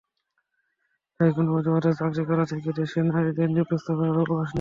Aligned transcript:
তাই 1.19 1.29
কোনো 1.35 1.49
অজুহাতে 1.57 1.91
চাকরি 1.99 2.23
করা 2.29 2.45
থেকে 2.51 2.69
দেশের 2.79 3.05
নারীদের 3.09 3.49
নিরস্ত 3.51 3.87
করার 3.97 4.17
অবকাশ 4.17 4.29
নেই। 4.37 4.49